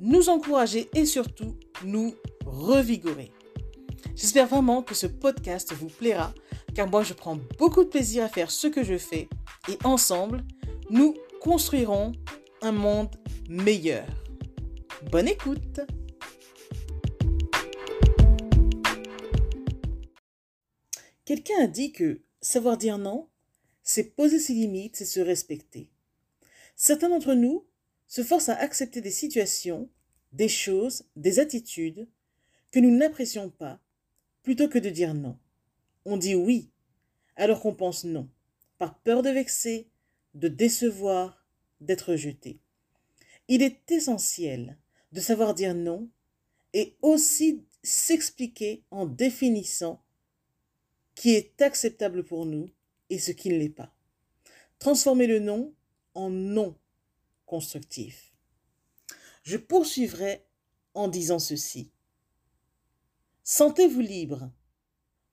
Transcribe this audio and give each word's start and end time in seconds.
nous 0.00 0.28
encourager 0.28 0.88
et 0.94 1.06
surtout 1.06 1.56
nous 1.84 2.14
revigorer. 2.44 3.32
J'espère 4.14 4.46
vraiment 4.46 4.82
que 4.82 4.94
ce 4.94 5.06
podcast 5.06 5.72
vous 5.72 5.88
plaira 5.88 6.32
car 6.74 6.88
moi 6.88 7.02
je 7.02 7.14
prends 7.14 7.38
beaucoup 7.58 7.84
de 7.84 7.88
plaisir 7.88 8.24
à 8.24 8.28
faire 8.28 8.50
ce 8.50 8.66
que 8.66 8.84
je 8.84 8.98
fais 8.98 9.28
et 9.68 9.78
ensemble, 9.84 10.44
nous 10.90 11.14
construirons 11.40 12.12
un 12.62 12.72
monde 12.72 13.14
meilleur. 13.48 14.06
Bonne 15.10 15.28
écoute 15.28 15.80
Quelqu'un 21.24 21.64
a 21.64 21.66
dit 21.66 21.90
que 21.90 22.20
savoir 22.40 22.76
dire 22.76 22.98
non, 22.98 23.28
c'est 23.82 24.14
poser 24.14 24.38
ses 24.38 24.52
limites, 24.52 24.96
c'est 24.96 25.04
se 25.04 25.18
respecter. 25.18 25.90
Certains 26.76 27.08
d'entre 27.08 27.34
nous 27.34 27.64
se 28.06 28.22
forcent 28.22 28.48
à 28.48 28.56
accepter 28.56 29.00
des 29.00 29.10
situations, 29.10 29.88
des 30.32 30.48
choses, 30.48 31.04
des 31.16 31.38
attitudes 31.38 32.08
que 32.70 32.80
nous 32.80 32.96
n'apprécions 32.96 33.50
pas, 33.50 33.80
plutôt 34.42 34.68
que 34.68 34.78
de 34.78 34.90
dire 34.90 35.14
non. 35.14 35.38
On 36.04 36.16
dit 36.16 36.34
oui, 36.34 36.70
alors 37.36 37.60
qu'on 37.60 37.74
pense 37.74 38.04
non, 38.04 38.28
par 38.78 38.98
peur 39.00 39.22
de 39.22 39.30
vexer, 39.30 39.88
de 40.34 40.48
décevoir, 40.48 41.46
d'être 41.80 42.16
jeté. 42.16 42.60
Il 43.48 43.62
est 43.62 43.90
essentiel 43.90 44.78
de 45.12 45.20
savoir 45.20 45.54
dire 45.54 45.74
non 45.74 46.08
et 46.72 46.96
aussi 47.02 47.64
s'expliquer 47.82 48.84
en 48.90 49.06
définissant 49.06 50.02
qui 51.14 51.30
est 51.30 51.62
acceptable 51.62 52.24
pour 52.24 52.44
nous 52.44 52.70
et 53.08 53.18
ce 53.18 53.30
qui 53.30 53.48
ne 53.48 53.58
l'est 53.58 53.68
pas. 53.68 53.94
Transformer 54.78 55.26
le 55.26 55.38
non 55.38 55.74
en 56.14 56.28
non 56.28 56.76
constructif. 57.46 58.32
Je 59.42 59.56
poursuivrai 59.56 60.44
en 60.94 61.08
disant 61.08 61.38
ceci. 61.38 61.90
Sentez-vous 63.44 64.00
libre. 64.00 64.50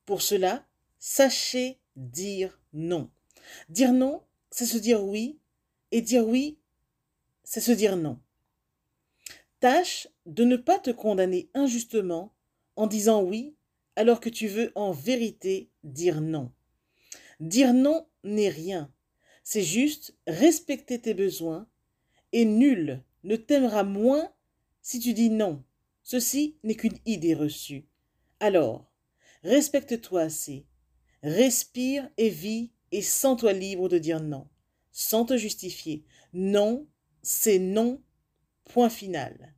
Pour 0.05 0.21
cela, 0.21 0.65
sachez 0.99 1.79
dire 1.95 2.59
non. 2.73 3.09
Dire 3.69 3.91
non, 3.91 4.23
c'est 4.51 4.65
se 4.65 4.77
dire 4.77 5.03
oui, 5.03 5.39
et 5.91 6.01
dire 6.01 6.27
oui, 6.27 6.59
c'est 7.43 7.61
se 7.61 7.71
dire 7.71 7.97
non. 7.97 8.19
Tâche 9.59 10.07
de 10.25 10.43
ne 10.43 10.57
pas 10.57 10.79
te 10.79 10.91
condamner 10.91 11.49
injustement 11.53 12.33
en 12.75 12.87
disant 12.87 13.23
oui 13.23 13.55
alors 13.95 14.19
que 14.19 14.29
tu 14.29 14.47
veux 14.47 14.71
en 14.75 14.91
vérité 14.91 15.69
dire 15.83 16.21
non. 16.21 16.51
Dire 17.39 17.73
non 17.73 18.07
n'est 18.23 18.49
rien, 18.49 18.91
c'est 19.43 19.63
juste 19.63 20.15
respecter 20.27 20.99
tes 20.99 21.13
besoins 21.13 21.67
et 22.33 22.45
nul 22.45 23.01
ne 23.23 23.37
t'aimera 23.37 23.83
moins 23.83 24.29
si 24.81 24.99
tu 24.99 25.13
dis 25.13 25.29
non. 25.29 25.63
Ceci 26.01 26.57
n'est 26.63 26.75
qu'une 26.75 26.97
idée 27.05 27.33
reçue. 27.33 27.87
Alors, 28.41 28.91
respecte-toi 29.43 30.23
assez, 30.23 30.67
respire 31.21 32.09
et 32.17 32.29
vis 32.29 32.73
et 32.91 33.01
sens-toi 33.01 33.53
libre 33.53 33.87
de 33.87 33.97
dire 33.97 34.19
non, 34.19 34.49
sans 34.91 35.23
te 35.23 35.37
justifier. 35.37 36.03
Non, 36.33 36.85
c'est 37.21 37.59
non, 37.59 38.01
point 38.65 38.89
final. 38.89 39.55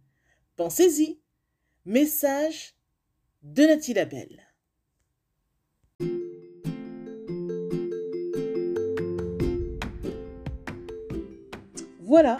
Pensez-y. 0.55 1.19
Message 1.85 2.75
de 3.43 3.63
Nathalie 3.63 3.93
Labelle. 3.93 4.41
Voilà, 11.99 12.39